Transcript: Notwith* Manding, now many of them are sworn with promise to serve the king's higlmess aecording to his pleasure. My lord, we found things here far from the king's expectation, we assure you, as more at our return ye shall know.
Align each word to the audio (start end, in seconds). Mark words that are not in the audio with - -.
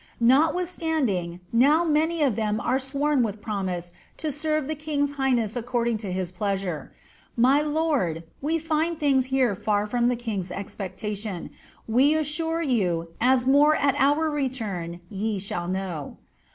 Notwith* 0.19 0.81
Manding, 0.81 1.41
now 1.53 1.83
many 1.85 2.23
of 2.23 2.35
them 2.35 2.59
are 2.59 2.79
sworn 2.79 3.21
with 3.21 3.39
promise 3.39 3.91
to 4.17 4.31
serve 4.31 4.67
the 4.67 4.73
king's 4.73 5.13
higlmess 5.13 5.53
aecording 5.61 5.99
to 5.99 6.11
his 6.11 6.31
pleasure. 6.31 6.91
My 7.37 7.61
lord, 7.61 8.23
we 8.41 8.57
found 8.57 8.99
things 8.99 9.25
here 9.27 9.53
far 9.55 9.85
from 9.85 10.07
the 10.07 10.15
king's 10.15 10.51
expectation, 10.51 11.51
we 11.87 12.15
assure 12.15 12.63
you, 12.63 13.09
as 13.21 13.45
more 13.45 13.75
at 13.75 13.93
our 13.99 14.27
return 14.27 15.01
ye 15.07 15.37
shall 15.37 15.67
know. 15.67 16.17